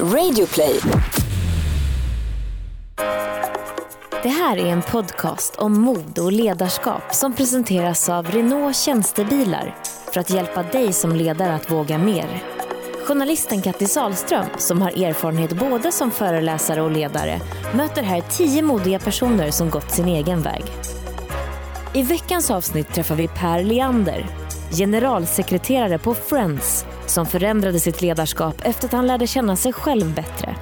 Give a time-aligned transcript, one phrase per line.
[0.00, 0.80] Radioplay.
[4.22, 9.76] Det här är en podcast om mod och ledarskap som presenteras av Renault Tjänstebilar
[10.12, 12.42] för att hjälpa dig som ledare att våga mer.
[13.06, 17.40] Journalisten Kattis Ahlström som har erfarenhet både som föreläsare och ledare,
[17.74, 20.64] möter här tio modiga personer som gått sin egen väg.
[21.94, 24.26] I veckans avsnitt träffar vi Per Leander,
[24.70, 30.56] generalsekreterare på Friends, som förändrade sitt ledarskap efter att han lärde känna sig själv bättre.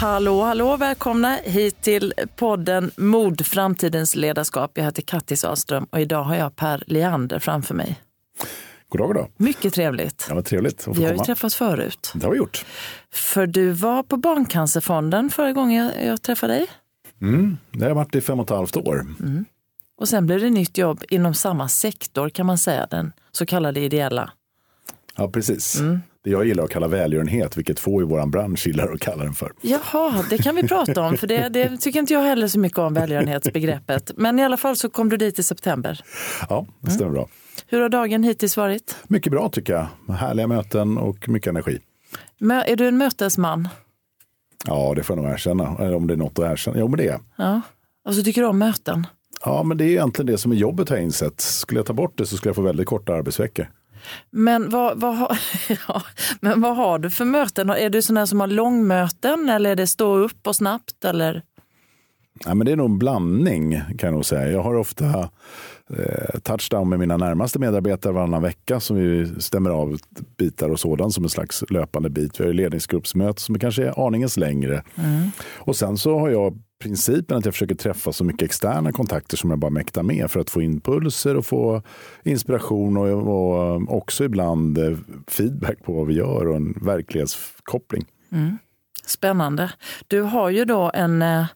[0.00, 4.70] Hallå, hallå, välkomna hit till podden Mod, framtidens ledarskap.
[4.74, 8.05] Jag heter Kattis Ahlström och idag har jag Per Leander framför mig.
[8.96, 9.30] God dag, god dag.
[9.36, 10.26] Mycket trevligt.
[10.28, 11.24] Ja, vad trevligt att få Vi har ju komma.
[11.24, 12.12] träffats förut.
[12.14, 12.64] Det har vi gjort.
[13.12, 16.66] För du var på Barncancerfonden förra gången jag, träffade dig.
[17.20, 19.06] Mm, det har jag varit i fem och ett halvt år.
[19.98, 23.80] Och sen blev det nytt jobb inom samma sektor kan man säga, den så kallade
[23.80, 24.30] ideella.
[25.16, 25.80] Ja, precis.
[25.80, 26.00] Mm.
[26.26, 29.32] Det jag gillar att kalla välgörenhet, vilket få i vår bransch gillar att kalla den
[29.34, 29.52] för.
[29.60, 32.78] Jaha, det kan vi prata om, för det, det tycker inte jag heller så mycket
[32.78, 34.10] om välgörenhetsbegreppet.
[34.16, 36.00] Men i alla fall så kom du dit i september.
[36.48, 37.28] Ja, det stämmer bra.
[37.66, 38.96] Hur har dagen hittills varit?
[39.08, 39.72] Mycket bra tycker
[40.06, 40.14] jag.
[40.14, 41.78] Härliga möten och mycket energi.
[42.40, 43.68] Mö- Är du en mötesman?
[44.66, 45.76] Ja, det får jag nog erkänna.
[45.80, 46.78] Eller om det är något att erkänna.
[46.78, 47.20] Jo, men det är.
[47.36, 47.60] Ja.
[48.08, 49.06] Och så tycker du om möten?
[49.44, 51.40] Ja, men det är egentligen det som är jobbet har jag insett.
[51.40, 53.70] Skulle jag ta bort det så skulle jag få väldigt korta arbetsveckor.
[54.30, 55.38] Men vad, vad, har,
[55.88, 56.02] ja,
[56.40, 57.70] men vad har du för möten?
[57.70, 61.04] Är du sån här som har långmöten eller är det stå upp och snabbt?
[61.04, 61.42] Eller?
[62.44, 64.50] Ja, men det är nog en blandning kan jag nog säga.
[64.50, 65.30] Jag har ofta
[66.42, 69.98] touchdown med mina närmaste medarbetare varannan vecka som vi stämmer av
[70.38, 72.40] bitar och sådant som en slags löpande bit.
[72.40, 74.82] Vi har ju ledningsgruppsmöte som kanske är aningens längre.
[75.54, 79.50] Och sen så har jag principen att jag försöker träffa så mycket externa kontakter som
[79.50, 81.82] jag bara mäktar med för att få impulser och få
[82.24, 84.98] inspiration och, och också ibland eh,
[85.28, 88.04] feedback på vad vi gör och en verklighetskoppling.
[89.06, 89.72] Spännande.
[90.06, 91.46] Du har ju då en, eh,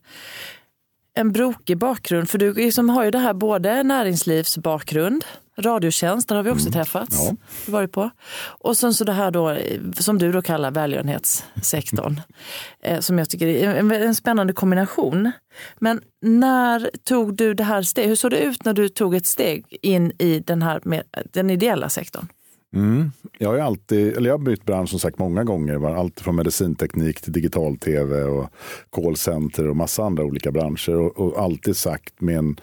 [1.20, 5.24] en brokig bakgrund, för du liksom har ju det här både näringslivsbakgrund,
[5.58, 7.18] radiotjänst, där har vi också träffats.
[7.24, 7.36] Ja.
[7.66, 8.10] Du varit på.
[8.40, 9.56] Och sen så det här då,
[9.94, 12.20] som du då kallar välgörenhetssektorn,
[12.82, 15.32] eh, som jag tycker är en, en spännande kombination.
[15.78, 18.10] Men när tog du det här steget?
[18.10, 21.02] Hur såg det ut när du tog ett steg in i den här med,
[21.32, 22.28] den ideella sektorn?
[22.74, 23.10] Mm.
[23.38, 25.96] Jag har alltid, eller jag har bytt bransch som sagt många gånger.
[25.96, 28.50] Allt från medicinteknik till digital-tv och
[28.90, 30.96] callcenter och massa andra olika branscher.
[30.96, 32.56] Och, och alltid sagt med en,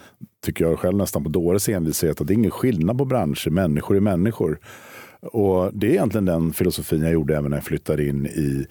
[0.45, 3.49] tycker jag själv nästan på dåres envishet, att det är ingen skillnad på branscher.
[3.49, 4.59] Människor är människor.
[5.21, 8.65] Och det är egentligen den filosofin jag gjorde även när jag flyttade in i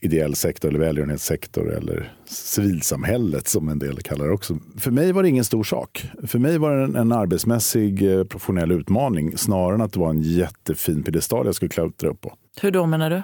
[0.00, 4.58] ideell sektor eller välgörenhetssektor eller civilsamhället som en del kallar det också.
[4.76, 6.04] För mig var det ingen stor sak.
[6.26, 10.10] För mig var det en, en arbetsmässig eh, professionell utmaning snarare än att det var
[10.10, 12.32] en jättefin piedestal jag skulle klättra upp på.
[12.60, 13.22] Hur då menar du?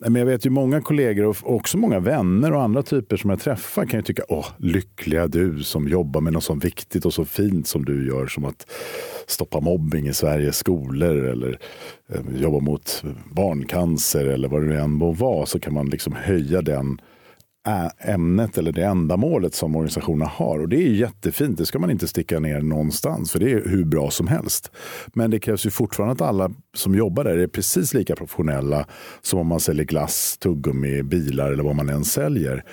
[0.00, 3.40] Men jag vet ju många kollegor och också många vänner och andra typer som jag
[3.40, 7.24] träffar kan ju tycka, åh, lyckliga du som jobbar med något så viktigt och så
[7.24, 8.70] fint som du gör, som att
[9.26, 11.58] stoppa mobbing i Sveriges skolor eller
[12.08, 16.62] eh, jobba mot barncancer eller vad det än må vara, så kan man liksom höja
[16.62, 17.00] den
[17.98, 20.58] ämnet eller det ändamålet som organisationerna har.
[20.58, 23.84] Och det är jättefint, det ska man inte sticka ner någonstans, för det är hur
[23.84, 24.70] bra som helst.
[25.14, 28.86] Men det krävs ju fortfarande att alla som jobbar där är precis lika professionella
[29.22, 32.64] som om man säljer glass, tuggummi, bilar eller vad man än säljer.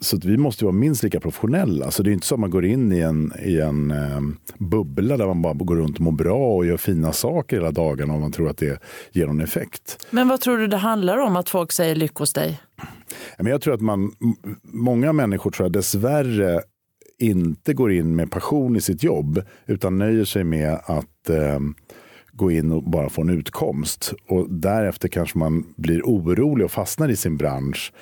[0.00, 1.90] Så att vi måste vara minst lika professionella.
[1.90, 4.20] Så det är inte så att man går in i en, i en eh,
[4.58, 8.14] bubbla där man bara går runt och mår bra och gör fina saker hela dagarna
[8.14, 10.06] om man tror att det ger någon effekt.
[10.10, 12.60] Men vad tror du det handlar om att folk säger lyck hos dig?
[13.38, 14.12] Men jag tror att man,
[14.62, 16.62] många människor tror jag dessvärre
[17.18, 21.60] inte går in med passion i sitt jobb utan nöjer sig med att eh,
[22.32, 24.14] gå in och bara få en utkomst.
[24.28, 27.92] Och därefter kanske man blir orolig och fastnar i sin bransch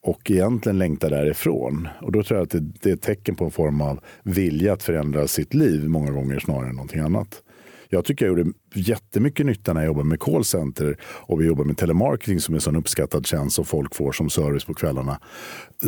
[0.00, 1.88] och egentligen längtar därifrån.
[2.00, 4.72] Och då tror jag att det, det är ett tecken på en form av vilja
[4.72, 7.42] att förändra sitt liv många gånger snarare än någonting annat.
[7.88, 11.76] Jag tycker jag gjorde jättemycket nytta när jag jobbade med callcenter och vi jobbar med
[11.76, 15.18] telemarketing som är en sån uppskattad tjänst som folk får som service på kvällarna.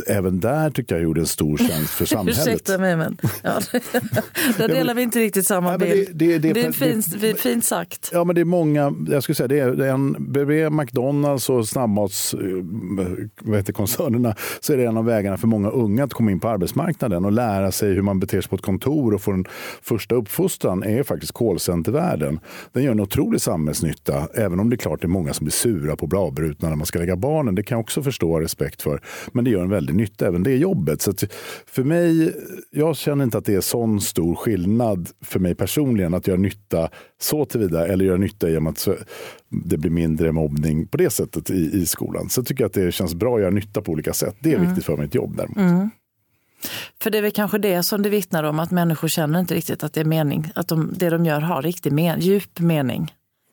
[0.07, 2.39] Även där tycker jag jag gjorde en stor tjänst för samhället.
[2.47, 3.61] Ursäkta mig men ja,
[4.59, 6.09] där delar vi inte riktigt samma bild.
[6.15, 8.11] det- det- det- är fint, fint sagt.
[8.13, 12.35] Ja, men det är många, jag skulle säga det är en, bredvid McDonalds och snabbmats,
[12.35, 12.41] eh,
[14.61, 17.33] så är det en av vägarna för många unga att komma in på arbetsmarknaden och
[17.33, 19.45] lära sig hur man beter sig på ett kontor och få en
[19.83, 22.41] första uppfostran är faktiskt callcenter världen.
[22.75, 25.53] Den gör en otrolig samhällsnytta, även om det är klart det är många som blir
[25.53, 27.55] sura på och avbrutna när man ska lägga barnen.
[27.55, 29.01] Det kan jag också förstå och respekt för.
[29.33, 31.03] Men det gör en väldig nytta, även det jobbet.
[31.03, 31.13] Så
[31.67, 32.35] för mig,
[32.71, 36.89] jag känner inte att det är sån stor skillnad för mig personligen att göra nytta
[37.21, 38.89] så tillvida eller göra nytta genom att
[39.49, 42.29] det blir mindre mobbning på det sättet i, i skolan.
[42.29, 44.37] Så jag tycker att det känns bra att göra nytta på olika sätt.
[44.41, 44.69] Det är mm.
[44.69, 45.57] viktigt för mitt jobb däremot.
[45.57, 45.91] Mm.
[47.03, 49.85] För det är väl kanske det som det vittnar om, att människor känner inte riktigt
[49.85, 53.13] att det är mening, att de, det de gör har riktig men, djup mening.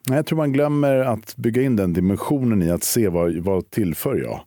[0.10, 4.16] Jag tror man glömmer att bygga in den dimensionen i att se vad, vad tillför
[4.16, 4.42] jag.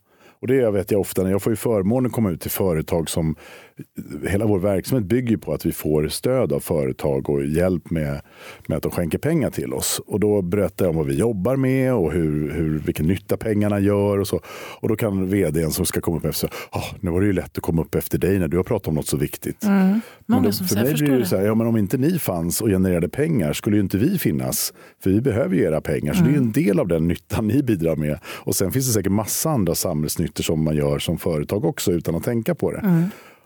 [0.45, 3.11] Och det vet jag ofta när jag får ju förmånen att komma ut till företag
[3.11, 3.37] som
[4.29, 8.21] hela vår verksamhet bygger på att vi får stöd av företag och hjälp med,
[8.67, 10.01] med att de skänker pengar till oss.
[10.07, 13.81] Och då berättar jag om vad vi jobbar med och hur, hur, vilken nytta pengarna
[13.81, 14.19] gör.
[14.19, 14.41] Och, så.
[14.81, 17.33] och då kan vdn som ska komma upp efter säga, oh, nu var det ju
[17.33, 19.65] lätt att komma upp efter dig när du har pratat om något så viktigt.
[19.65, 20.01] Mm.
[20.27, 22.69] Men då, för mig blir det så här, ja, men om inte ni fanns och
[22.69, 24.73] genererade pengar skulle ju inte vi finnas.
[25.03, 26.15] För vi behöver ju era pengar.
[26.15, 26.33] Så mm.
[26.33, 28.19] det är en del av den nyttan ni bidrar med.
[28.25, 32.15] Och sen finns det säkert massa andra samhällsnyttor som man gör som företag också utan
[32.15, 32.79] att tänka på det.
[32.79, 33.05] Mm.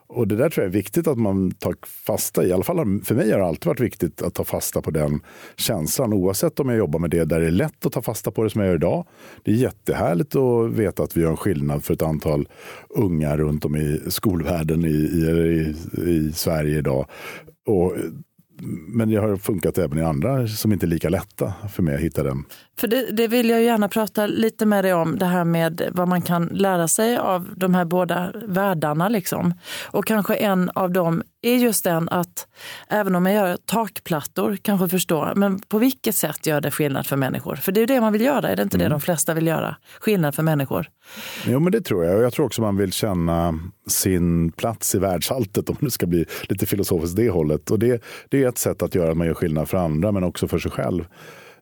[0.08, 1.74] Och det där tror jag är viktigt att man tar
[2.06, 2.48] fasta i.
[2.48, 5.20] I alla fall för mig har det alltid varit viktigt att ta fasta på den
[5.56, 6.12] känslan.
[6.12, 8.50] Oavsett om jag jobbar med det där det är lätt att ta fasta på det
[8.50, 9.06] som jag gör idag.
[9.42, 12.48] Det är jättehärligt att veta att vi gör en skillnad för ett antal
[12.88, 15.74] unga runt om i skolvärlden i, i,
[16.10, 17.06] i Sverige idag.
[17.66, 17.96] Och
[18.60, 22.00] men det har funkat även i andra som inte är lika lätta för mig att
[22.00, 22.44] hitta den.
[22.78, 26.08] För det, det, vill jag gärna prata lite med dig om, det här med vad
[26.08, 29.08] man kan lära sig av de här båda världarna.
[29.08, 29.54] Liksom.
[29.86, 32.46] Och kanske en av dem är just den att
[32.88, 37.16] även om man gör takplattor, kanske förstå, men på vilket sätt gör det skillnad för
[37.16, 37.56] människor?
[37.56, 38.84] För det är ju det man vill göra, är det inte mm.
[38.88, 39.76] det de flesta vill göra?
[40.00, 40.88] Skillnad för människor.
[41.46, 42.16] Jo, men det tror jag.
[42.16, 46.24] Och jag tror också man vill känna sin plats i världsalltet, om det ska bli
[46.48, 47.70] lite filosofiskt det hållet.
[47.70, 50.24] Och det, det är ett sätt att göra att man gör skillnad för andra, men
[50.24, 51.04] också för sig själv.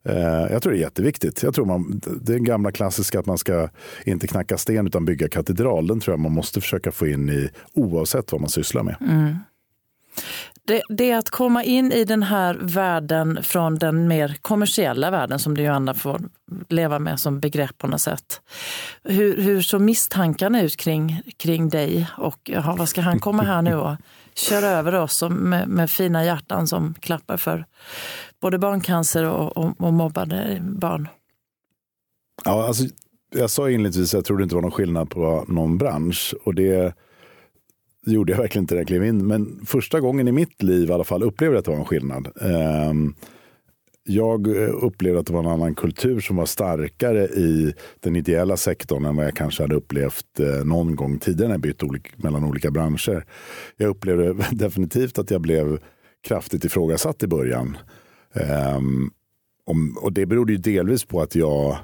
[0.08, 1.42] Eh, jag tror det är jätteviktigt.
[1.42, 3.68] Jag tror man, det är gamla klassiska att man ska
[4.04, 5.86] inte knacka sten utan bygga katedral.
[5.86, 8.96] Den tror jag man måste försöka få in i oavsett vad man sysslar med.
[9.00, 9.36] Mm.
[10.64, 15.38] Det, det, är att komma in i den här världen från den mer kommersiella världen
[15.38, 16.20] som det ju andra får
[16.68, 18.40] leva med som begrepp på något sätt.
[19.04, 23.62] Hur, hur så misstankarna ut kring, kring dig och jaha, vad ska han komma här
[23.62, 23.96] nu och
[24.34, 27.64] köra över oss med, med fina hjärtan som klappar för
[28.40, 31.08] både barncancer och, och, och mobbade barn?
[32.44, 32.84] Ja, alltså,
[33.34, 36.34] jag sa inledningsvis att jag trodde det inte var någon skillnad på någon bransch.
[36.44, 36.94] Och det
[38.12, 39.26] gjorde jag verkligen inte när jag klev in.
[39.26, 41.84] Men första gången i mitt liv i alla fall upplevde jag att det var en
[41.84, 42.28] skillnad.
[42.40, 43.14] Ehm,
[44.04, 48.56] jag eh, upplevde att det var en annan kultur som var starkare i den ideella
[48.56, 51.82] sektorn än vad jag kanske hade upplevt eh, någon gång tidigare när jag bytt
[52.16, 53.24] mellan olika branscher.
[53.76, 55.78] Jag upplevde definitivt att jag blev
[56.28, 57.76] kraftigt ifrågasatt i början.
[58.34, 59.10] Ehm,
[59.96, 61.76] och det berodde ju delvis på att jag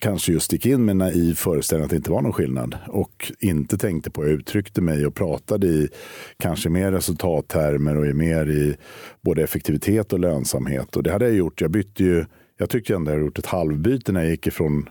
[0.00, 3.78] kanske just gick in med naiv föreställning att det inte var någon skillnad och inte
[3.78, 5.88] tänkte på, jag uttryckte mig och pratade i
[6.38, 8.76] kanske mer resultattermer och mer i
[9.20, 10.96] både effektivitet och lönsamhet.
[10.96, 11.60] Och det hade jag gjort.
[11.60, 12.24] Jag bytte ju,
[12.58, 14.88] jag tyckte ändå jag hade gjort ett halvbyte när jag gick ifrån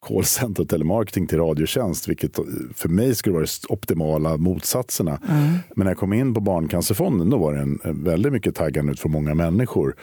[0.00, 2.38] callcenter och telemarketing till radiotjänst, vilket
[2.74, 5.20] för mig skulle vara de optimala motsatserna.
[5.28, 5.42] Mm.
[5.76, 9.00] Men när jag kom in på Barncancerfonden då var det en, väldigt mycket taggande ut
[9.00, 9.96] för många människor.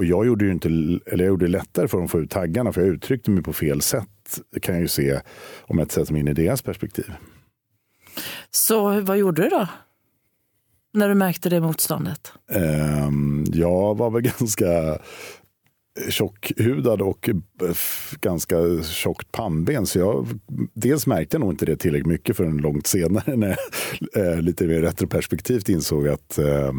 [0.00, 2.30] Och jag gjorde, ju inte, eller jag gjorde det lättare för dem att få ut
[2.30, 4.40] taggarna, för jag uttryckte mig på fel sätt.
[4.52, 5.20] Det kan jag ju se
[5.62, 7.12] om jag sätter mig in i deras perspektiv.
[8.50, 9.68] Så vad gjorde du då?
[10.92, 12.32] När du märkte det motståndet?
[13.06, 14.98] Um, jag var väl ganska
[16.08, 17.30] tjockhudad och
[18.20, 19.86] ganska tjockt pannben.
[19.86, 20.26] Så jag,
[20.74, 23.56] dels märkte jag nog inte det tillräckligt mycket förrän långt senare när
[24.12, 26.72] jag eh, lite mer retroperspektivt insåg att eh,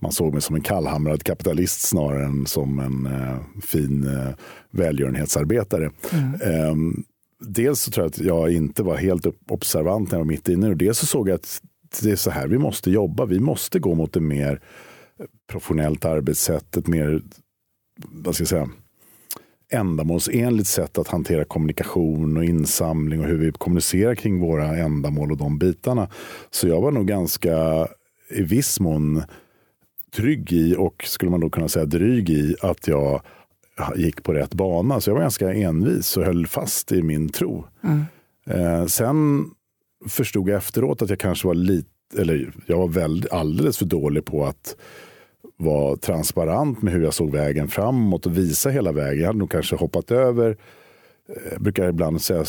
[0.00, 4.28] man såg mig som en kallhamrad kapitalist snarare än som en eh, fin eh,
[4.70, 5.90] välgörenhetsarbetare.
[6.12, 6.34] Mm.
[6.34, 7.02] Eh,
[7.40, 10.68] dels så tror jag att jag inte var helt observant när jag var mitt inne
[10.68, 11.62] och dels så såg jag att
[12.02, 13.24] det är så här vi måste jobba.
[13.24, 14.60] Vi måste gå mot ett mer
[15.50, 17.22] professionellt arbetssätt, ett mer
[17.96, 18.68] vad ska jag säga,
[19.70, 25.38] ändamålsenligt sätt att hantera kommunikation och insamling och hur vi kommunicerar kring våra ändamål och
[25.38, 26.08] de bitarna.
[26.50, 27.88] Så jag var nog ganska
[28.30, 29.22] i viss mån
[30.10, 33.22] trygg i och skulle man då kunna säga dryg i att jag
[33.96, 35.00] gick på rätt bana.
[35.00, 37.64] Så jag var ganska envis och höll fast i min tro.
[37.84, 38.04] Mm.
[38.46, 39.44] Eh, sen
[40.08, 41.88] förstod jag efteråt att jag kanske var lite,
[42.18, 44.76] eller jag var väldigt, alldeles för dålig på att
[45.56, 49.20] vara transparent med hur jag såg vägen framåt och visa hela vägen.
[49.20, 50.56] Jag hade nog kanske hoppat över
[51.52, 52.44] jag brukar ibland säga,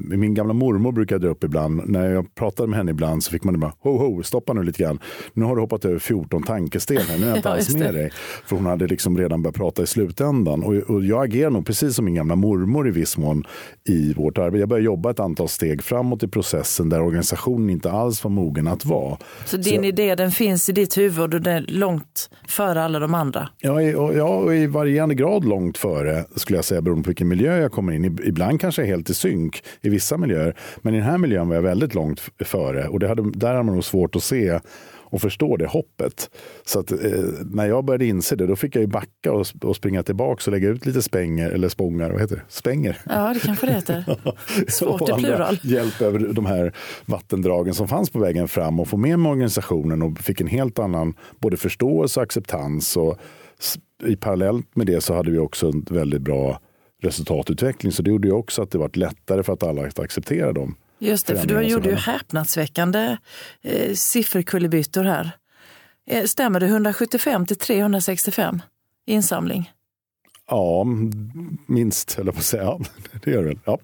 [0.00, 3.44] min gamla mormor brukar dra upp ibland, när jag pratade med henne ibland så fick
[3.44, 4.98] man bara, ho ho, stoppa nu lite grann.
[5.32, 8.10] Nu har du hoppat över 14 tankesteg här, nu är jag inte alls med dig.
[8.44, 10.62] För hon hade liksom redan börjat prata i slutändan.
[10.62, 13.44] Och, och jag agerar nog precis som min gamla mormor i viss mån
[13.88, 14.58] i vårt arbete.
[14.58, 18.68] Jag började jobba ett antal steg framåt i processen där organisationen inte alls var mogen
[18.68, 19.18] att vara.
[19.44, 23.14] Så din idé den finns i ditt huvud och den är långt före alla de
[23.14, 23.48] andra.
[23.58, 27.08] Ja, i, och, ja, och i varierande grad långt före skulle jag säga beroende på
[27.08, 28.25] vilken miljö jag kommer in i.
[28.26, 30.56] Ibland kanske helt i synk i vissa miljöer.
[30.82, 33.62] Men i den här miljön var jag väldigt långt före och det hade, där hade
[33.62, 34.60] man nog svårt att se
[35.10, 36.30] och förstå det hoppet.
[36.64, 36.98] Så att, eh,
[37.50, 40.52] när jag började inse det, då fick jag ju backa och, och springa tillbaka och
[40.52, 42.42] lägga ut lite spänger, eller spångar, vad heter det?
[42.48, 42.98] Spänger.
[43.08, 44.04] Ja, det kanske det heter.
[44.68, 45.58] Svårt i plural.
[45.62, 46.72] Hjälp över de här
[47.06, 50.78] vattendragen som fanns på vägen fram och få med mig organisationen och fick en helt
[50.78, 52.96] annan både förståelse och acceptans.
[52.96, 53.18] Och
[54.06, 56.60] I parallellt med det så hade vi också en väldigt bra
[57.02, 57.92] resultatutveckling.
[57.92, 60.76] Så det gjorde ju också att det var lättare för att alla att acceptera dem.
[60.98, 63.16] Just det, för du gjorde ju häpnadsväckande
[63.62, 65.30] eh, sifferkullerbyttor här.
[66.10, 68.62] Eh, stämmer det 175 till 365
[69.06, 69.72] insamling?
[70.50, 70.84] Ja,
[71.66, 72.64] minst höll jag på att säga.
[73.12, 73.58] Ja, det gör det väl.
[73.64, 73.78] Ja,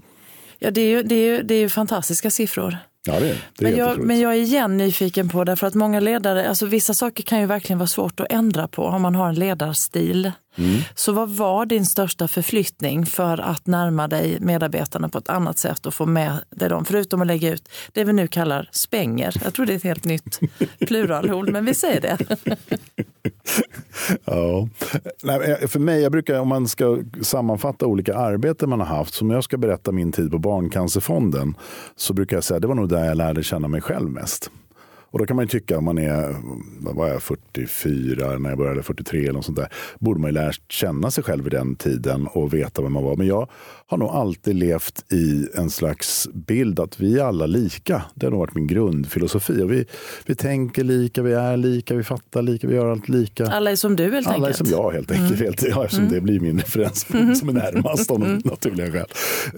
[0.65, 2.77] Ja, det är ju, det är ju, det är ju fantastiska siffror.
[3.07, 3.67] ja det är det.
[3.67, 6.95] Är Men jag, men jag är igen nyfiken på, därför att många ledare, alltså vissa
[6.95, 10.33] saker kan ju verkligen vara svårt att ändra på om man har en ledarstil.
[10.57, 10.81] Mm.
[10.95, 15.87] Så vad var din största förflyttning för att närma dig medarbetarna på ett annat sätt
[15.87, 19.35] och få med dig dem, förutom att lägga ut det vi nu kallar spänger.
[19.45, 20.41] Jag tror det är ett helt nytt
[20.79, 22.19] pluralord, men vi säger det.
[24.25, 24.69] Ja.
[25.23, 29.31] Nej, för mig, jag brukar, om man ska sammanfatta olika arbeten man har haft, som
[29.31, 31.55] jag ska berätta min tid på Barncancerfonden,
[31.97, 34.51] så brukar jag säga att det var nog där jag lärde känna mig själv mest.
[35.13, 36.37] Och då kan man ju tycka, om man är
[36.81, 40.35] vad var jag, 44 när jag började, 43 eller något sånt där, borde man ju
[40.35, 43.17] lärt känna sig själv i den tiden och veta vem man var.
[43.17, 43.49] Men jag
[43.87, 48.03] har nog alltid levt i en slags bild att vi är alla lika.
[48.15, 49.63] Det har nog varit min grundfilosofi.
[49.63, 49.85] Och vi,
[50.27, 53.47] vi tänker lika, vi är lika, vi fattar lika, vi gör allt lika.
[53.47, 54.61] Alla är som du helt Alla är enkelt.
[54.61, 54.71] Mm.
[54.73, 55.41] som jag helt enkelt.
[55.41, 57.07] Helt, ja, eftersom det blir min referens
[57.39, 58.41] som är närmast av Mm.
[58.45, 59.07] naturliga skäl.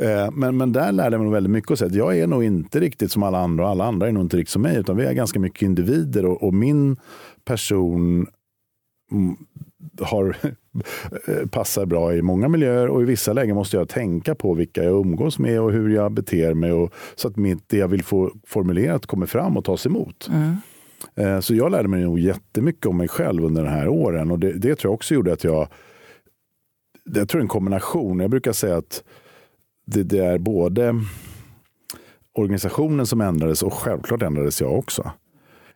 [0.00, 1.70] Eh, Men, men där lärde jag mig väldigt mycket.
[1.70, 4.12] Och säga att jag är nog inte riktigt som alla andra och alla andra är
[4.12, 4.76] nog inte riktigt som mig.
[4.76, 6.96] Utan vi är ganska mycket individer och, och min
[7.44, 8.26] person
[9.12, 9.36] mm,
[10.00, 10.36] har,
[11.50, 15.00] passar bra i många miljöer och i vissa lägen måste jag tänka på vilka jag
[15.00, 18.32] umgås med och hur jag beter mig och, så att mitt, det jag vill få
[18.46, 20.28] formulerat kommer fram och tas emot.
[21.16, 24.38] Eh, Så jag lärde mig nog jättemycket om mig själv under den här åren och
[24.38, 25.68] det, det tror jag också gjorde att jag
[27.04, 28.20] jag tror en kombination.
[28.20, 29.04] Jag brukar säga att
[29.86, 31.00] det, det är både
[32.34, 35.10] organisationen som ändrades och självklart ändrades jag också.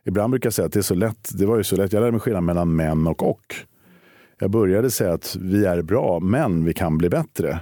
[0.09, 1.29] Ibland brukar jag säga att det är så lätt.
[1.33, 1.93] Det var ju så lätt.
[1.93, 3.55] Jag lärde mig skillnaden mellan män och och.
[4.39, 7.59] Jag började säga att vi är bra, men vi kan bli bättre.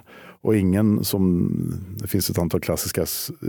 [0.48, 1.52] Och ingen som,
[2.02, 3.06] det finns ett antal klassiska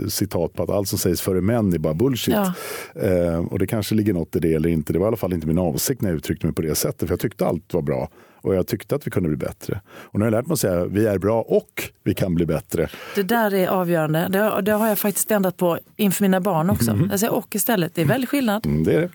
[0.09, 2.35] citat på att allt som sägs före män är bara bullshit.
[2.35, 2.53] Ja.
[3.01, 4.93] Eh, och det kanske ligger något i det eller inte.
[4.93, 6.99] Det var i alla fall inte min avsikt när jag uttryckte mig på det sättet.
[7.07, 8.09] För jag tyckte allt var bra.
[8.41, 9.81] Och jag tyckte att vi kunde bli bättre.
[9.87, 12.45] Och nu har jag lärt mig att säga vi är bra och vi kan bli
[12.45, 12.89] bättre.
[13.15, 14.27] Det där är avgörande.
[14.29, 16.99] Det, det har jag faktiskt ändrat på inför mina barn också.
[17.09, 17.95] Jag säger och istället.
[17.95, 18.65] Det är väldigt skillnad.
[18.65, 19.09] Mm, det är det.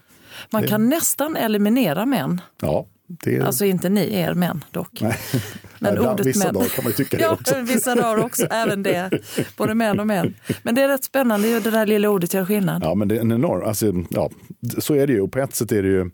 [0.50, 2.40] Man kan nästan eliminera män.
[2.60, 5.00] Ja, det Alltså inte ni er män dock.
[5.00, 5.12] Men
[5.94, 6.54] Ibland- ordet vissa män.
[6.54, 7.60] dagar kan man ju tycka det ja, också.
[7.60, 8.46] vissa dagar också.
[8.50, 9.10] Även det.
[9.56, 10.34] Både män och män.
[10.62, 11.48] Men det är rätt spännande.
[11.48, 12.82] ju Det där lilla ordet gör skillnad.
[12.84, 14.30] Ja, men det är en enorm, alltså, ja,
[14.78, 15.20] så är det ju.
[15.20, 16.10] Och på ett sätt är det ju,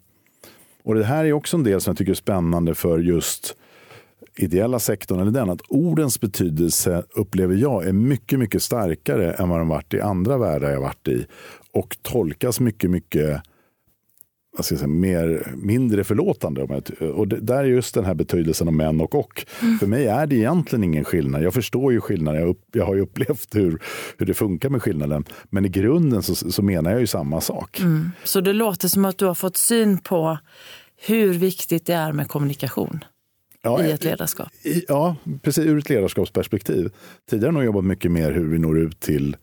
[0.84, 3.56] och det här är också en del som jag tycker är spännande för just
[4.36, 9.58] ideella sektorn, eller den, att ordens betydelse upplever jag är mycket, mycket starkare än vad
[9.58, 11.26] de varit i andra världar jag varit i.
[11.72, 13.42] Och tolkas mycket, mycket
[14.60, 16.60] vad ska jag säga, mer, mindre förlåtande.
[16.60, 19.46] Jag, och det, där är just den här betydelsen av män och och.
[19.80, 21.42] För mig är det egentligen ingen skillnad.
[21.42, 22.40] Jag förstår ju skillnaden.
[22.40, 23.82] Jag, upp, jag har ju upplevt hur,
[24.18, 25.24] hur det funkar med skillnaden.
[25.50, 27.80] Men i grunden så, så menar jag ju samma sak.
[28.24, 30.38] Så det låter som att du har fått syn på
[31.06, 33.04] hur viktigt det är med kommunikation
[33.62, 34.48] Ja, i ett ledarskap.
[34.62, 36.90] i, ja, precis ur ett ledarskapsperspektiv.
[37.30, 39.36] Tidigare har jag jobbat mycket mer hur vi når ut till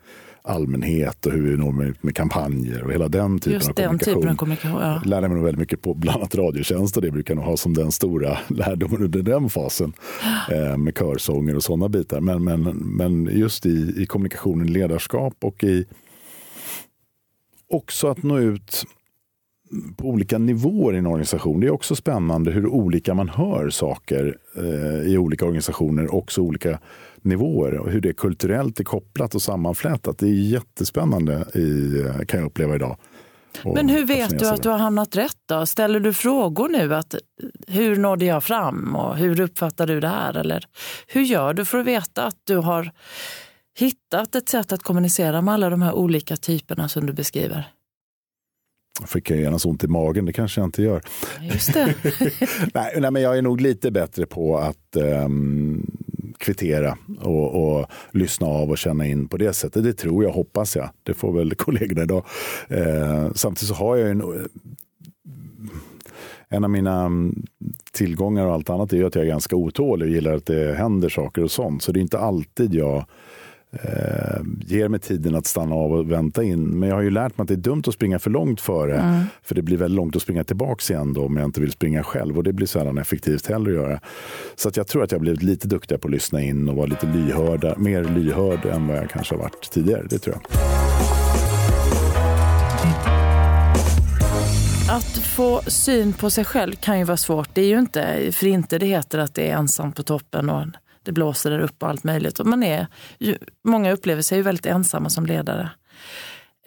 [0.47, 3.75] allmänhet och hur vi når ut med kampanjer och hela den typen av Just den
[3.75, 4.15] kommunikation.
[4.15, 4.81] typen av kommunikation.
[4.81, 5.01] Ja.
[5.05, 7.73] lärde mig nog väldigt mycket på bland annat radiotjänst och det brukar nog ha som
[7.73, 9.93] den stora lärdomen under den fasen
[10.51, 12.21] eh, med körsånger och sådana bitar.
[12.21, 15.85] Men, men, men just i, i kommunikationen, ledarskap och i
[17.69, 18.83] också att nå ut
[19.97, 21.59] på olika nivåer i en organisation.
[21.59, 26.79] Det är också spännande hur olika man hör saker eh, i olika organisationer, också olika
[27.21, 30.17] nivåer och hur det kulturellt är kopplat och sammanflätat.
[30.17, 32.97] Det är jättespännande i, kan jag uppleva idag.
[33.63, 35.65] Men hur vet du att du har hamnat rätt då?
[35.65, 36.95] Ställer du frågor nu?
[36.95, 37.15] Att,
[37.67, 40.37] hur nådde jag fram och hur uppfattar du det här?
[40.37, 40.65] Eller
[41.07, 42.91] hur gör du för att veta att du har
[43.77, 47.67] hittat ett sätt att kommunicera med alla de här olika typerna som du beskriver?
[49.05, 50.25] Fick jag genast ont i magen?
[50.25, 51.01] Det kanske jag inte gör.
[51.41, 51.93] Just det.
[52.73, 55.96] nej, nej, men jag är nog lite bättre på att um,
[56.37, 59.83] kvittera och, och, lyssna av och känna in på det sättet.
[59.83, 60.89] Det tror jag, hoppas jag.
[61.03, 62.25] Det får väl kollegorna idag.
[62.69, 64.47] Eh, samtidigt så har jag en
[66.49, 67.45] en av mina mm,
[67.91, 71.09] tillgångar och allt annat är att jag är ganska otålig och gillar att det händer
[71.09, 71.83] saker och sånt.
[71.83, 73.05] Så det är inte alltid jag
[73.71, 76.79] eh, ger mig tiden att stanna av och vänta in.
[76.79, 78.99] Men jag har ju lärt mig att det är dumt att springa för långt före.
[78.99, 79.23] Mm.
[79.43, 82.03] För det blir väldigt långt att springa tillbaka igen då om jag inte vill springa
[82.03, 82.37] själv.
[82.37, 83.99] Och det blir sällan effektivt heller att göra.
[84.55, 86.85] Så att jag tror att jag blivit lite duktigare på att lyssna in och vara
[86.85, 90.03] lite lyhörda, mer lyhörd än vad jag kanske har varit tidigare.
[90.09, 90.43] Det tror jag.
[94.89, 97.49] Att få syn på sig själv kan ju vara svårt.
[97.53, 100.61] Det är ju inte för inte det heter att det är ensam på toppen och
[101.07, 102.39] det blåser där uppe och allt möjligt.
[102.39, 102.87] Och man är,
[103.63, 105.69] många upplever sig ju väldigt ensamma som ledare.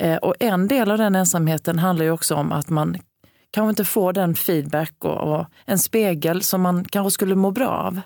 [0.00, 2.96] Eh, och en del av den ensamheten handlar ju också om att man
[3.50, 7.68] kanske inte får den feedback och, och, en spegel som man kanske skulle må bra
[7.68, 8.00] av.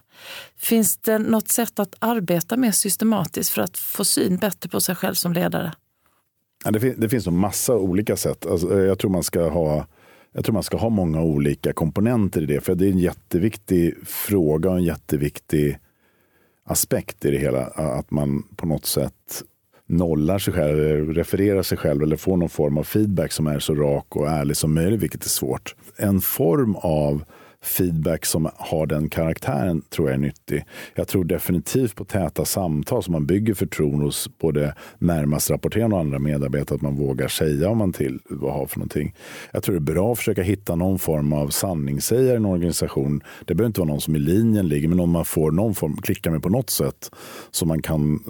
[0.57, 4.95] Finns det något sätt att arbeta mer systematiskt för att få syn bättre på sig
[4.95, 5.73] själv som ledare?
[6.64, 8.47] Ja, det, fin det finns en massa olika sätt.
[8.47, 9.87] Alltså, eh, jag tror man ska ha
[10.33, 12.61] jag tror man ska ha många olika komponenter i det.
[12.61, 15.79] För det är en jätteviktig fråga och en jätteviktig
[16.64, 17.64] aspekt i det hela.
[17.66, 19.42] Att man på något sätt
[19.87, 23.75] nollar sig själv, refererar sig själv eller får någon form av feedback som är så
[23.75, 25.75] rak och ärlig som möjligt, vilket är svårt.
[25.97, 27.25] En form av
[27.64, 30.64] feedback som har den karaktären tror jag är nyttig.
[30.94, 36.00] Jag tror definitivt på täta samtal som man bygger förtroende hos både närmast rapporterande och
[36.00, 36.76] andra medarbetare.
[36.76, 39.14] Att man vågar säga om man till vad har för någonting.
[39.52, 43.23] Jag tror det är bra att försöka hitta någon form av sanningssägare i en organisation.
[43.44, 45.97] Det behöver inte vara någon som i linjen ligger, men om man får någon form,
[45.97, 47.11] klicka med på något sätt
[47.50, 48.21] så man kan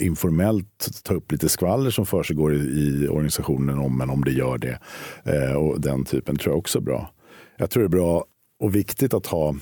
[0.00, 4.58] informellt ta upp lite skvaller som försiggår i, i organisationen om, men om det gör
[4.58, 4.78] det.
[5.24, 7.10] Eh, och den typen tror jag också är bra.
[7.56, 8.24] Jag tror det är bra
[8.58, 9.56] och viktigt att ha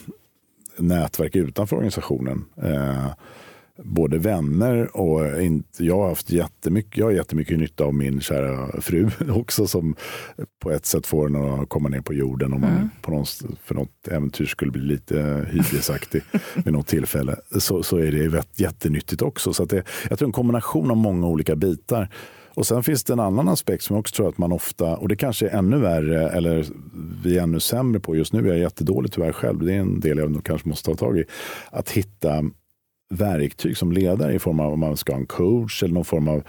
[0.78, 2.44] nätverk utanför organisationen.
[2.62, 3.06] Eh,
[3.76, 8.80] både vänner och inte, jag har haft jättemycket, jag har jättemycket nytta av min kära
[8.80, 9.96] fru också som
[10.58, 12.90] på ett sätt får en att komma ner på jorden om man mm.
[13.02, 16.22] på något, för något äventyr skulle bli lite hybrisaktig
[16.64, 17.37] vid något tillfälle.
[17.59, 19.52] Så, så är det jättenyttigt också.
[19.52, 22.09] Så det, jag tror en kombination av många olika bitar.
[22.55, 25.09] Och sen finns det en annan aspekt som jag också tror att man ofta, och
[25.09, 26.67] det kanske är ännu värre, eller
[27.23, 30.01] vi är ännu sämre på just nu, jag är jättedålig tyvärr själv, det är en
[30.01, 31.25] del jag nog kanske måste ta tag i,
[31.71, 32.45] att hitta
[33.14, 36.29] verktyg som ledare i form av om man ska ha en coach eller någon form
[36.29, 36.43] av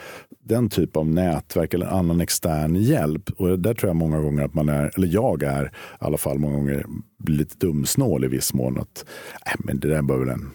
[0.44, 3.30] den typ av nätverk eller annan extern hjälp.
[3.38, 6.39] Och där tror jag många gånger att man är, eller jag är i alla fall
[6.39, 6.86] många gånger
[7.28, 8.78] lite dumsnål i viss mån.
[8.78, 9.06] Att
[9.46, 10.52] äh, men det där behöver en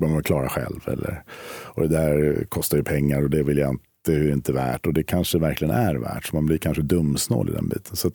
[0.00, 0.80] man klara själv.
[0.86, 1.22] Eller,
[1.64, 4.86] och det där kostar ju pengar och det vill jag inte det är inte värt
[4.86, 6.26] och det kanske verkligen är värt.
[6.26, 7.96] Så man blir kanske dumsnål i den biten.
[7.96, 8.10] Så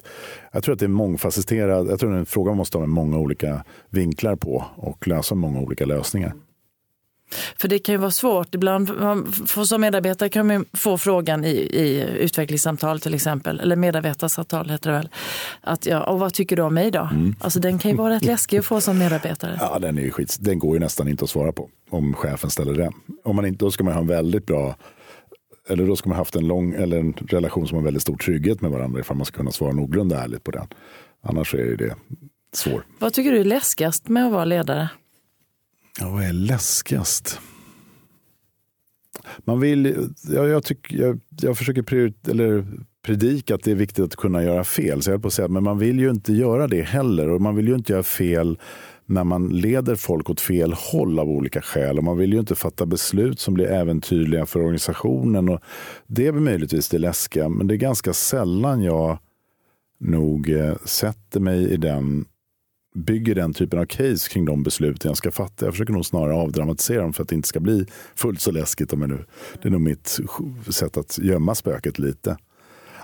[0.52, 1.88] jag tror att det är mångfacetterad.
[1.90, 4.66] Jag tror att det är en fråga man måste ha med många olika vinklar på
[4.76, 6.34] och lösa många olika lösningar.
[7.58, 8.56] För det kan ju vara svårt.
[8.56, 8.88] Ibland
[9.48, 14.92] för som medarbetare kan man få frågan i, i utvecklingssamtal till exempel, eller medarbetarsamtal heter
[14.92, 15.10] det väl.
[15.62, 17.10] Att ja, och vad tycker du om mig då?
[17.12, 17.36] Mm.
[17.40, 19.58] Alltså den kan ju vara rätt läskig att få som medarbetare.
[19.60, 20.38] Ja, den är ju skit.
[20.40, 22.94] Den går ju nästan inte att svara på om chefen ställer den.
[23.24, 24.76] Om man inte, då ska man ha en väldigt bra
[25.70, 28.62] eller då ska man haft en lång eller en relation som har väldigt stor trygghet
[28.62, 30.68] med varandra ifall man ska kunna svara någorlunda ärligt på den.
[31.24, 31.96] Annars är det
[32.54, 32.84] svårt.
[33.00, 34.90] Vad tycker du är läskigast med att vara ledare?
[36.00, 37.40] Ja, vad är läskigast?
[39.38, 42.66] Man vill, jag, jag, tycker, jag, jag försöker eller
[43.06, 45.02] predika att det är viktigt att kunna göra fel.
[45.02, 47.30] Så jag på att säga, men man vill ju inte göra det heller.
[47.30, 48.60] Och man vill ju inte göra fel
[49.06, 51.98] när man leder folk åt fel håll av olika skäl.
[51.98, 55.50] Och man vill ju inte fatta beslut som blir äventyrliga för organisationen.
[55.50, 55.60] Och
[56.08, 59.20] det är möjligtvis det läskiga, men det är ganska sällan jag
[60.00, 62.26] nog eh, sätter mig i den
[62.96, 65.66] bygger den typen av case kring de besluten jag ska fatta.
[65.66, 68.94] Jag försöker nog snarare avdramatisera dem för att det inte ska bli fullt så läskigt.
[68.94, 69.26] Om jag nu.
[69.62, 70.20] Det är nog mitt
[70.70, 72.38] sätt att gömma spöket lite.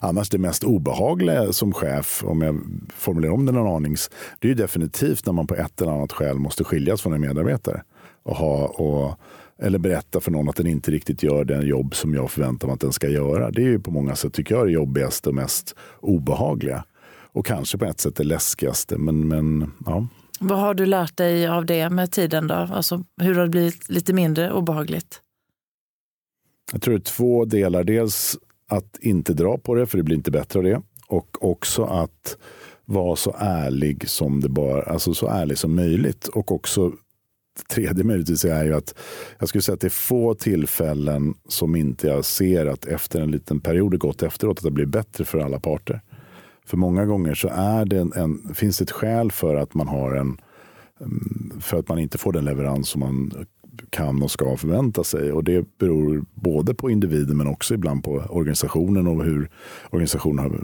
[0.03, 2.61] Annars det mest obehagliga som chef, om jag
[2.93, 3.95] formulerar om det någon aning,
[4.39, 7.21] det är ju definitivt när man på ett eller annat skäl måste skiljas från en
[7.21, 7.83] medarbetare.
[8.23, 9.19] Och ha, och,
[9.65, 12.73] eller berätta för någon att den inte riktigt gör den jobb som jag förväntar mig
[12.73, 13.51] att den ska göra.
[13.51, 16.83] Det är ju på många sätt, tycker jag, det jobbigaste och mest obehagliga.
[17.33, 18.97] Och kanske på ett sätt det läskigaste.
[18.97, 20.07] Men, men, ja.
[20.39, 22.47] Vad har du lärt dig av det med tiden?
[22.47, 22.53] då?
[22.53, 25.21] Alltså, hur har det blivit lite mindre obehagligt?
[26.71, 27.83] Jag tror det är två delar.
[27.83, 28.37] Dels
[28.71, 30.81] att inte dra på det, för det blir inte bättre av det.
[31.07, 32.37] Och också att
[32.85, 36.27] vara så ärlig som det bara, alltså så ärlig som möjligt.
[36.27, 36.91] Och också
[37.69, 38.95] tredje möjligtvis är ju att
[39.39, 43.31] jag skulle säga att det är få tillfällen som inte jag ser att efter en
[43.31, 46.01] liten period gått efteråt att det blir bättre för alla parter.
[46.65, 49.87] För många gånger så är det en, en, finns det ett skäl för att man
[49.87, 50.37] har en
[51.01, 53.45] mm, för att man inte får den leverans som man
[53.89, 55.31] kan och ska förvänta sig.
[55.31, 59.49] Och det beror både på individen men också ibland på organisationen och hur
[59.89, 60.61] organisationen har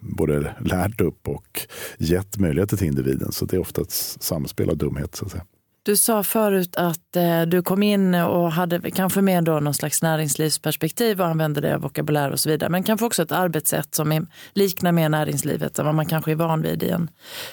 [0.00, 1.60] både lärt upp och
[1.98, 3.32] gett möjligheter till individen.
[3.32, 5.14] Så det är ofta ett samspel av dumhet.
[5.14, 5.44] Så att säga.
[5.86, 10.02] Du sa förut att eh, du kom in och hade kanske mer då någon slags
[10.02, 12.70] näringslivsperspektiv och använde det vokabulär och så vidare.
[12.70, 16.34] Men kanske också ett arbetssätt som är, liknar mer näringslivet än vad man kanske är
[16.34, 17.10] van vid i en,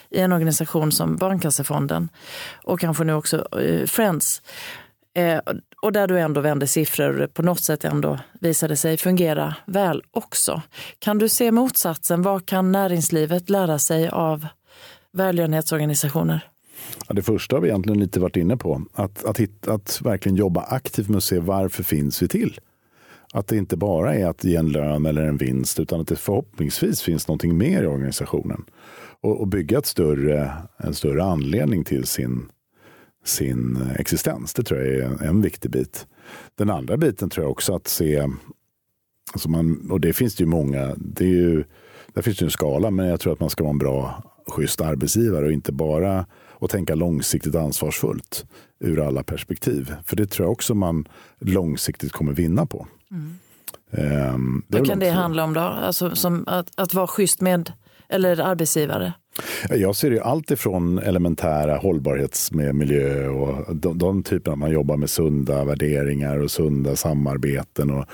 [0.10, 2.10] i en organisation som Barnkassefonden
[2.64, 4.42] och kanske nu också eh, Friends.
[5.16, 5.40] Eh,
[5.82, 10.62] och där du ändå vände siffror på något sätt ändå visade sig fungera väl också.
[11.00, 12.22] Kan du se motsatsen?
[12.22, 14.48] Vad kan näringslivet lära sig av
[15.14, 16.50] välgörenhetsorganisationer?
[17.08, 18.82] Ja, det första har vi egentligen lite varit inne på.
[18.94, 22.60] Att, att, hitta, att verkligen jobba aktivt med att se varför finns vi till?
[23.34, 26.16] Att det inte bara är att ge en lön eller en vinst utan att det
[26.16, 28.64] förhoppningsvis finns någonting mer i organisationen.
[29.22, 32.50] Och, och bygga ett större, en större anledning till sin,
[33.24, 34.54] sin existens.
[34.54, 36.08] Det tror jag är en, en viktig bit.
[36.56, 38.28] Den andra biten tror jag också att se,
[39.34, 41.64] alltså man, och det finns det ju många, det är ju,
[42.14, 44.82] där finns det en skala, men jag tror att man ska vara en bra, schysst
[44.82, 46.26] arbetsgivare och inte bara
[46.64, 48.46] och tänka långsiktigt ansvarsfullt
[48.80, 49.96] ur alla perspektiv.
[50.06, 51.08] För det tror jag också man
[51.40, 52.88] långsiktigt kommer vinna på.
[53.12, 54.34] Mm.
[54.34, 55.62] Um, Vad kan det handla om då?
[55.62, 57.72] Alltså, som att, att vara schysst med
[58.10, 59.14] eller arbetsgivare?
[59.70, 64.98] Jag ser det allt ifrån elementära hållbarhets med miljö och de, de typerna man jobbar
[64.98, 68.06] med sunda värderingar och sunda samarbeten och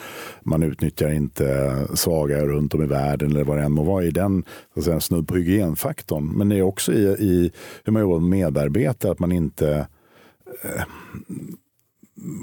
[0.43, 4.11] man utnyttjar inte svaga runt om i världen eller vad det än må vara i
[4.11, 6.37] den så att säga, snudd på hygienfaktorn.
[6.37, 7.51] Men det är också i, i
[7.83, 9.87] hur man jobbar med medarbetare att man inte
[10.63, 10.83] eh,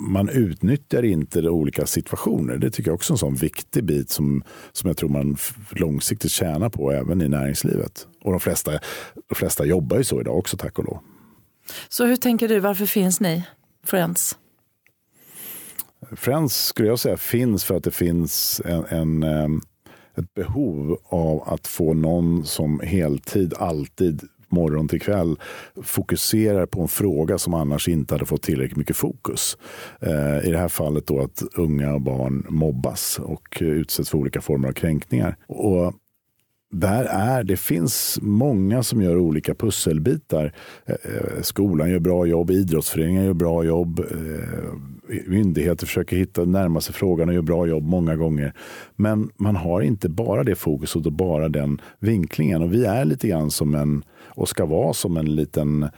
[0.08, 2.56] man utnyttjar inte olika situationer.
[2.56, 5.36] Det tycker jag också är en sån viktig bit som, som jag tror man
[5.70, 8.06] långsiktigt tjänar på även i näringslivet.
[8.22, 8.70] Och de flesta,
[9.28, 10.98] de flesta jobbar ju så idag också, tack och lov.
[11.88, 13.44] Så hur tänker du, varför finns ni,
[13.84, 14.38] Friends?
[16.12, 19.60] Friends skulle jag säga finns för att det finns en, en
[20.18, 25.36] ett behov av att få någon som heltid alltid morgon till kväll
[25.82, 29.58] fokuserar på en fråga som annars inte hade fått tillräckligt mycket fokus.
[30.00, 34.40] Eh, I det här fallet då att unga och barn mobbas och utsätts för olika
[34.40, 35.36] former av kränkningar.
[35.46, 35.94] Och
[36.70, 40.52] där är, det finns många som gör olika pusselbitar.
[40.86, 46.94] Eh, skolan gör bra jobb, idrottsföreningar gör bra jobb, eh, myndigheter försöker hitta, närma sig
[46.94, 48.52] frågan och gör bra jobb många gånger.
[48.96, 52.62] Men man har inte bara det fokuset och bara den vinklingen.
[52.62, 54.02] Och vi är lite grann som en
[54.36, 55.88] och ska vara som en liten eh,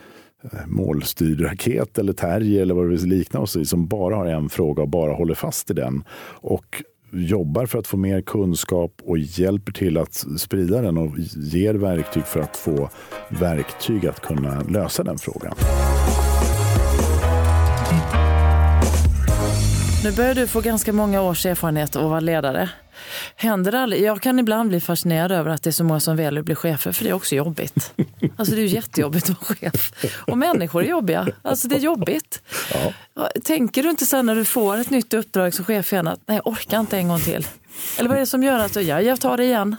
[0.67, 4.49] målstyrd raket eller terrier eller vad det vill likna oss i som bara har en
[4.49, 6.05] fråga och bara håller fast i den.
[6.41, 11.75] Och jobbar för att få mer kunskap och hjälper till att sprida den och ger
[11.75, 12.91] verktyg för att få
[13.29, 15.55] verktyg att kunna lösa den frågan.
[20.05, 22.71] Nu börjar du få ganska många års erfarenhet av att vara ledare.
[23.37, 24.03] Händer aldrig?
[24.03, 26.55] Jag kan ibland bli fascinerad över att det är så många som väljer att bli
[26.55, 27.93] chefer, för det är också jobbigt.
[28.37, 29.93] Alltså det är jättejobbigt att vara chef.
[30.15, 31.29] Och människor är jobbiga.
[31.43, 32.43] Alltså det är jobbigt.
[32.75, 32.93] Ja.
[33.45, 36.37] Tänker du inte sen när du får ett nytt uppdrag som chef igen att nej,
[36.37, 37.47] jag orkar inte en gång till?
[37.99, 39.77] Eller vad är det som gör att du, ja, jag tar det igen?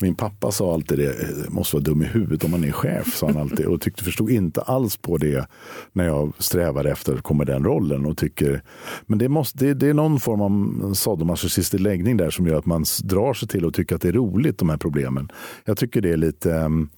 [0.00, 3.16] Min pappa sa alltid det, eh, måste vara dum i huvudet om man är chef,
[3.16, 3.66] sa han alltid.
[3.66, 5.46] Och tyckte, förstod inte alls på det
[5.92, 8.06] när jag strävade efter att komma i den rollen.
[8.06, 8.62] Och tycker,
[9.06, 12.66] men det, måste, det, det är någon form av sadomasochistisk läggning där som gör att
[12.66, 15.28] man drar sig till att tycka att det är roligt, de här problemen.
[15.64, 16.88] Jag tycker det är lite um,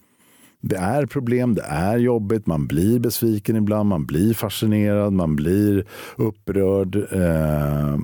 [0.61, 5.85] det är problem, det är jobbigt, man blir besviken ibland, man blir fascinerad, man blir
[6.15, 6.95] upprörd.
[6.95, 7.97] Eh,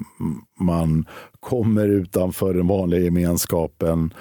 [0.59, 1.05] man
[1.39, 4.13] kommer utanför den vanliga gemenskapen.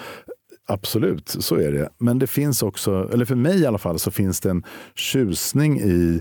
[0.66, 1.88] Absolut, så är det.
[1.99, 4.62] Men det finns också, eller för mig i alla fall, så finns det en
[4.95, 6.21] tjusning i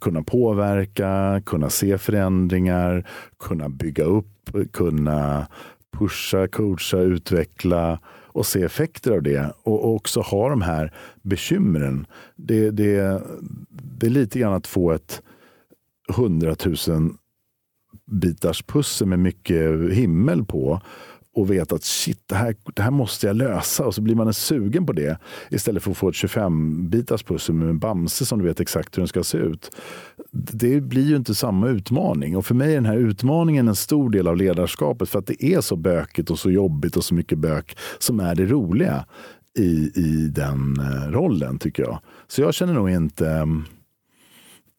[0.00, 5.46] kunna påverka, kunna se förändringar, kunna bygga upp, kunna
[5.98, 7.98] pusha, coacha, utveckla
[8.34, 10.92] och se effekter av det och också ha de här
[11.22, 12.06] bekymren.
[12.36, 13.22] Det, det,
[13.70, 15.22] det är lite grann att få ett
[16.16, 17.16] hundratusen
[18.06, 20.80] bitars pussel med mycket himmel på
[21.34, 23.86] och veta att shit, det här, det här måste jag lösa.
[23.86, 25.18] Och så blir man sugen på det
[25.50, 29.00] istället för att få ett 25-bitars pussel med en Bamse som du vet exakt hur
[29.00, 29.76] den ska se ut.
[30.32, 32.36] Det blir ju inte samma utmaning.
[32.36, 35.44] Och för mig är den här utmaningen en stor del av ledarskapet för att det
[35.44, 39.06] är så bökigt och så jobbigt och så mycket bök som är det roliga
[39.58, 41.98] i, i den eh, rollen tycker jag.
[42.28, 43.46] Så jag känner nog inte eh,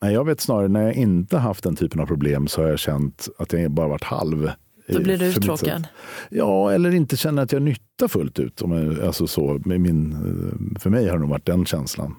[0.01, 2.79] Nej, jag vet snarare när jag inte haft den typen av problem så har jag
[2.79, 4.51] känt att jag bara varit halv.
[4.87, 5.87] Då blir du uttråkad?
[6.29, 8.61] Ja, eller inte känner att jag nytta fullt ut.
[8.61, 12.15] Jag, alltså så, med min, eh, för mig har det nog varit den känslan.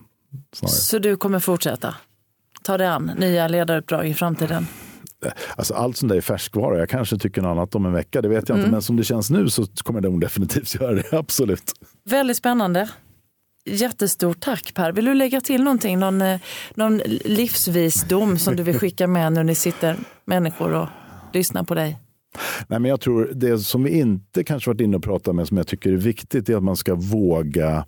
[0.52, 0.74] Snarare.
[0.74, 1.94] Så du kommer fortsätta?
[2.62, 4.66] Ta dig an nya ledaruppdrag i framtiden?
[5.57, 6.79] Alltså, allt sånt där är färskvara.
[6.79, 8.70] Jag kanske tycker något annat om en vecka, det vet jag inte.
[8.70, 11.72] Men som det känns nu så kommer jag nog definitivt göra det, absolut.
[12.05, 12.88] Väldigt spännande.
[13.64, 14.92] Jättestort tack Per.
[14.92, 15.98] Vill du lägga till någonting?
[15.98, 16.40] Någon, eh,
[16.74, 20.88] någon livsvisdom som du vill skicka med när ni sitter människor och
[21.33, 21.98] lyssnar på dig?
[22.68, 25.57] Nej, men jag tror det som vi inte kanske varit inne och pratat med som
[25.57, 27.85] jag tycker är viktigt är att man ska våga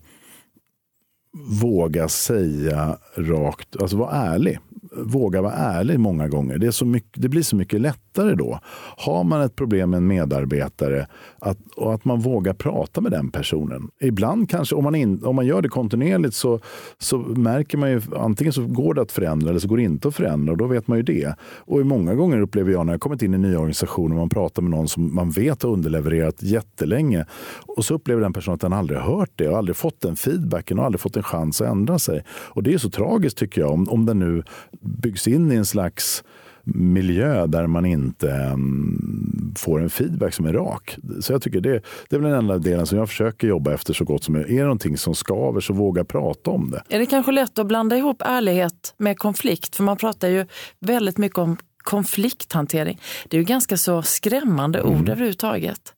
[1.62, 4.58] våga säga rakt, alltså vara ärlig.
[4.96, 6.58] Våga vara ärlig många gånger.
[6.58, 7.80] Det, är så mycket, det blir så mycket
[8.18, 8.60] lättare då.
[8.96, 11.06] Har man ett problem med en medarbetare
[11.38, 13.90] att, och att man vågar prata med den personen.
[14.00, 16.60] Ibland kanske, om man, in, om man gör det kontinuerligt så,
[16.98, 20.08] så märker man ju antingen så går det att förändra eller så går det inte
[20.08, 21.34] att förändra och då vet man ju det.
[21.40, 24.28] Och många gånger upplever jag när jag kommit in i en ny organisation och man
[24.28, 27.26] pratar med någon som man vet har underlevererat jättelänge
[27.66, 30.16] och så upplever den personen att den aldrig har hört det och aldrig fått den
[30.16, 32.24] feedbacken och aldrig fått en chans att ändra sig.
[32.28, 34.42] Och det är så tragiskt tycker jag om, om den nu
[34.80, 36.24] byggs in i en slags
[36.74, 40.96] miljö där man inte um, får en feedback som är rak.
[41.20, 43.94] Så jag tycker det, det är väl den enda delen som jag försöker jobba efter
[43.94, 44.50] så gott som möjligt.
[44.50, 46.82] Är det någonting som skaver så våga prata om det.
[46.88, 49.76] Är det kanske lätt att blanda ihop ärlighet med konflikt?
[49.76, 50.46] För man pratar ju
[50.80, 53.00] väldigt mycket om konflikthantering.
[53.28, 55.08] Det är ju ganska så skrämmande ord mm.
[55.08, 55.94] överhuvudtaget.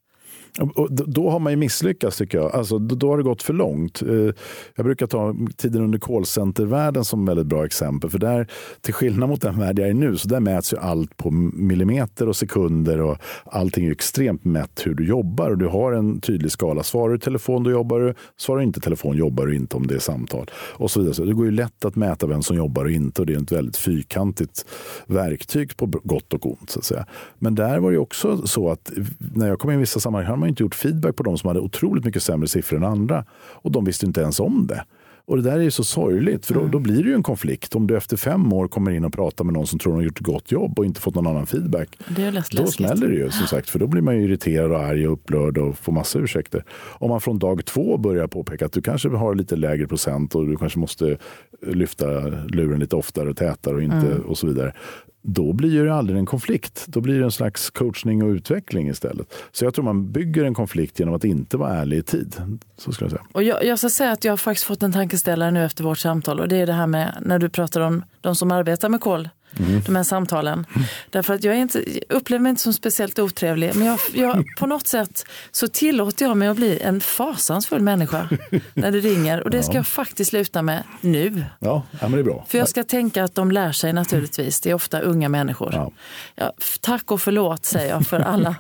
[0.75, 2.55] Och då har man ju misslyckats tycker jag.
[2.55, 4.03] Alltså, då har det gått för långt.
[4.03, 4.35] Eh,
[4.77, 8.11] jag brukar ta tiden under callcenter-världen som väldigt bra exempel.
[8.11, 8.47] För där,
[8.81, 12.29] till skillnad mot den värld jag är nu, så där mäts ju allt på millimeter
[12.29, 13.01] och sekunder.
[13.01, 15.51] och Allting är extremt mätt hur du jobbar.
[15.51, 16.83] och Du har en tydlig skala.
[16.83, 18.15] Svarar du telefon, då jobbar du.
[18.37, 20.51] Svarar du inte telefon, jobbar du inte om det är samtal.
[20.55, 21.15] Och så vidare.
[21.15, 23.23] Så det går ju lätt att mäta vem som jobbar och inte.
[23.23, 24.67] och Det är ett väldigt fyrkantigt
[25.07, 26.71] verktyg på gott och ont.
[26.71, 27.07] Så att säga.
[27.39, 30.40] Men där var det också så att eh, när jag kom in i vissa sammanhang
[30.41, 33.25] man inte gjort feedback på de som hade otroligt mycket sämre siffror än andra.
[33.53, 34.85] Och de visste inte ens om det.
[35.31, 36.73] Och det där är ju så sorgligt, för då, mm.
[36.73, 37.75] då, blir det ju en konflikt.
[37.75, 40.03] Om du efter fem år kommer in och pratar med någon som tror de har
[40.03, 41.99] gjort ett gott jobb och inte fått någon annan feedback.
[42.09, 44.79] Det är då smäller det ju som sagt, för då blir man ju irriterad och
[44.79, 46.65] arg och upprörd och får massa ursäkter.
[46.73, 50.47] Om man från dag två börjar påpeka att du kanske har lite lägre procent och
[50.47, 51.19] du kanske måste
[51.67, 54.21] lyfta luren lite oftare och tätare och, inte, mm.
[54.21, 54.75] och så vidare
[55.23, 56.85] då blir det aldrig en konflikt.
[56.87, 59.35] Då blir det en slags coachning och utveckling istället.
[59.53, 62.37] Så jag tror man bygger en konflikt genom att inte vara ärlig i tid.
[62.77, 63.23] Så ska jag säga.
[63.33, 65.99] Och jag, jag ska säga att jag har faktiskt fått en tankeställare nu efter vårt
[65.99, 69.01] samtal och det är det här med när du pratar om de som arbetar med
[69.01, 69.83] kol Mm.
[69.87, 70.67] De här samtalen.
[71.11, 73.75] Därför att jag inte, upplever mig inte som speciellt otrevlig.
[73.75, 78.29] Men jag, jag, på något sätt så tillåter jag mig att bli en fasansfull människa
[78.75, 79.43] när det ringer.
[79.43, 79.79] Och det ska ja.
[79.79, 81.45] jag faktiskt sluta med nu.
[81.59, 82.47] Ja, ja men det är bra.
[82.49, 84.61] För jag ska tänka att de lär sig naturligtvis.
[84.61, 85.71] Det är ofta unga människor.
[85.73, 85.91] Ja.
[86.35, 88.57] Ja, tack och förlåt säger jag för alla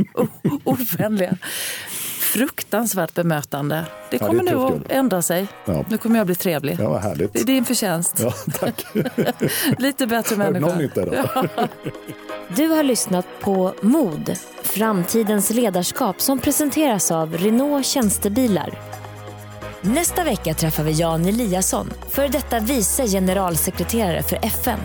[0.64, 1.36] ovänliga
[2.32, 3.84] fruktansvärt bemötande.
[4.10, 5.46] Det kommer ja, det nu att ändra sig.
[5.64, 5.84] Ja.
[5.88, 6.76] Nu kommer jag bli trevlig.
[6.80, 7.32] Ja, vad härligt.
[7.32, 8.20] Det är din förtjänst.
[8.20, 8.86] Ja, tack.
[9.78, 10.66] Lite bättre människa.
[10.66, 11.12] Någon nytta då.
[12.56, 18.78] Du har lyssnat på Mod, framtidens ledarskap som presenteras av Renault Tjänstebilar.
[19.80, 24.78] Nästa vecka träffar vi Jan Eliasson, för detta vice generalsekreterare för FN.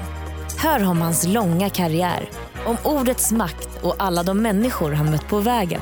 [0.58, 2.30] Hör om hans långa karriär,
[2.66, 5.82] om ordets makt och alla de människor han mött på vägen.